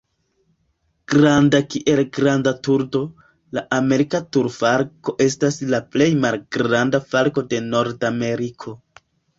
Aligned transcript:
Granda 1.13 1.59
kiel 1.73 2.01
granda 2.15 2.53
turdo, 2.69 3.03
la 3.59 3.65
Amerika 3.79 4.23
turfalko 4.39 5.17
estas 5.29 5.63
la 5.75 5.85
plej 5.93 6.11
malgranda 6.27 7.07
falko 7.15 7.49
de 7.55 7.65
Nordameriko. 7.73 8.81